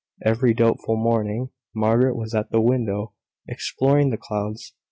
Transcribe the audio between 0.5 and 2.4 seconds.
doubtful morning, Margaret was